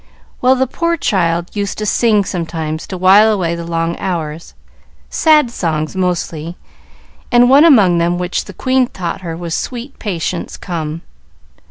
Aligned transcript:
"Well, 0.41 0.55
the 0.55 0.65
poor 0.65 0.97
child 0.97 1.55
used 1.55 1.77
to 1.77 1.85
sing 1.85 2.23
sometimes 2.25 2.87
to 2.87 2.97
while 2.97 3.31
away 3.31 3.53
the 3.53 3.67
long 3.67 3.95
hours 3.99 4.55
sad 5.11 5.51
songs 5.51 5.95
mostly, 5.95 6.57
and 7.31 7.51
one 7.51 7.65
among 7.65 7.99
them 7.99 8.17
which 8.17 8.45
the 8.45 8.53
queen 8.53 8.87
taught 8.87 9.21
her 9.21 9.37
was 9.37 9.53
'Sweet 9.53 9.99
Patience, 9.99 10.57
Come.' 10.57 11.03